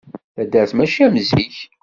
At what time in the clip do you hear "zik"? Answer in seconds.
1.27-1.55